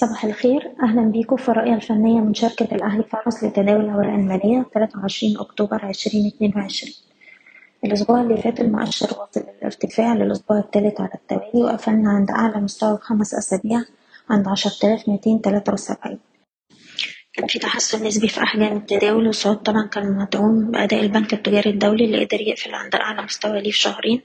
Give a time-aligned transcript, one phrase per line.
[0.00, 0.72] صباح الخير.
[0.82, 6.92] أهلا بيكم في الرؤية الفنية من شركة الأهلي فارس لتداول الأوراق المالية 23 أكتوبر 2022
[7.84, 13.34] الأسبوع اللي فات المؤشر واصل الارتفاع للأسبوع الثالث على التوالي وقفلنا عند أعلى مستوى خمس
[13.34, 13.82] أسابيع
[14.30, 16.18] عند 10273
[17.32, 22.04] كان في تحسن نسبي في أحجام التداول والصعود طبعا كان مدعوم بأداء البنك التجاري الدولي
[22.04, 24.22] اللي قدر يقفل عند أعلى مستوى ليه في شهرين.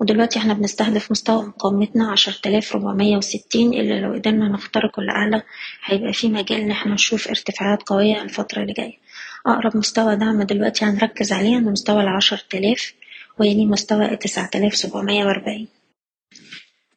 [0.00, 5.42] ودلوقتي إحنا بنستهدف مستوى مقاومتنا عشرة آلاف ربعمية وستين اللي لو قدرنا نخترقه لأعلى
[5.84, 8.98] هيبقى في مجال إن إحنا نشوف ارتفاعات قوية الفترة اللي جاية.
[9.46, 12.94] أقرب مستوى دعم دلوقتي هنركز عليه عند مستوى العشر تلاف
[13.38, 15.68] ويلي مستوى تسعة آلاف سبعمية وأربعين.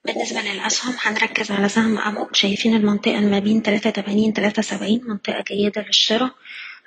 [0.06, 5.44] بالنسبة للأسهم هنركز على سهم أمو شايفين المنطقة ما بين تلاتة تمانين تلاتة سبعين منطقة
[5.48, 6.32] جيدة للشراء.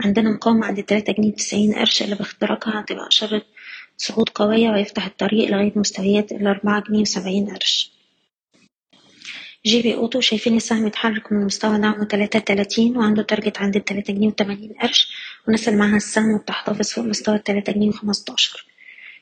[0.04, 3.42] عندنا مقاومة عند تلاتة جنيه وتسعين قرش اللي باختراقها هتبقى إشارة
[4.02, 7.92] صعود قوية ويفتح الطريق لغاية مستويات الأربعة جنيه وسبعين قرش.
[9.66, 14.28] GB Auto شايفين السهم يتحرك من مستوى دعمه تلاتة تلاتين وعنده target عند التلاتة جنيه
[14.28, 15.12] وتمانين قرش
[15.44, 18.66] والناس اللي معاها السهم وبتحتفظ فوق مستوى التلاتة جنيه وخمستاشر.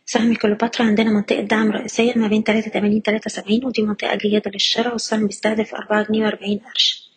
[0.07, 4.51] سهم كليوباترا عندنا منطقة دعم رئيسية ما بين تلاتة تمانين تلاتة سبعين ودي منطقة جيدة
[4.51, 7.08] للشراء والسهم بيستهدف أربعة جنيه وأربعين قرش.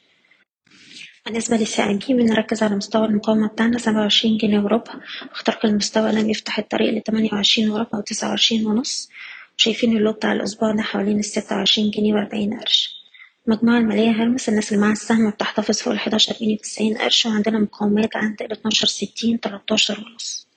[1.26, 4.94] بالنسبة CIB بنركز على مستوى المقاومة بتاعنا؟ سبعة وعشرين جنيه وربع
[5.30, 9.10] واخترق المستوى لم يفتح الطريق لتمانية وعشرين وربع وتسعة وعشرين ونص.
[9.58, 13.02] وشايفين ال low بتاع الأسبوع ده حوالين الستة وعشرين جنيه وأربعين قرش.
[13.48, 18.16] المجموعة المالية هيرميس الناس اللي معاها السهم بتحتفظ فوق الحداشر جنيه وتسعين قرش وعندنا مقاومات
[18.16, 20.48] عند الاتناشر ستين تلاتاشر ونص.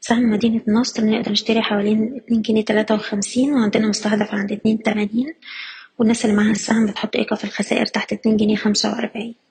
[0.00, 5.34] سهم مدينة نصر نقدر نشتري حوالين اتنين جنيه تلاتة وخمسين وعندنا مستهدف عند اتنين تمانين.
[5.98, 9.41] والناس اللي معاها السهم بتحط إيقاف الخسائر تحت اتنين جنيه خمسة وأربعين.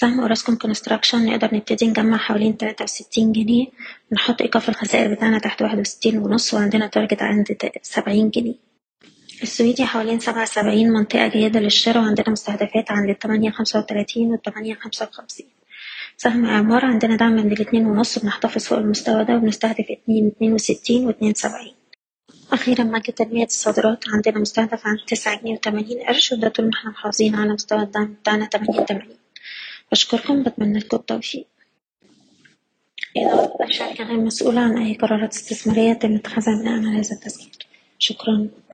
[0.00, 3.66] سهم أوراسكوم Construction نقدر نبتدي نجمع حوالين تلاتة وستين جنيه
[4.12, 7.46] نحط إيقاف الخسائر بتاعنا تحت واحد وستين ونص وعندنا تارجت عند
[7.82, 8.54] سبعين جنيه.
[9.42, 15.08] السويدي حوالين سبعة وسبعين منطقة جيدة للشراء وعندنا مستهدفات عند التمانية خمسة وتلاتين والتمانية خمسة
[15.12, 15.46] وخمسين.
[16.16, 21.06] سهم إعمار عندنا دعم من الاتنين ونص بنحتفظ فوق المستوى ده وبنستهدف اتنين اتنين وستين
[21.06, 21.74] واتنين سبعين.
[22.52, 26.90] أخيرا بنك تنمية الصادرات عندنا مستهدف عند تسعة جنيه وتمانين قرش وده طول ما إحنا
[26.90, 29.17] محافظين على مستوى الدعم بتاعنا تمانية تمانين.
[29.92, 31.46] بشكركم بتمنى لكم التوفيق.
[33.16, 37.56] إضافة الشركة غير مسؤولة عن أي قرارات استثمارية يتم اتخاذها بناء على هذا التسجيل.
[37.98, 38.48] شكرا.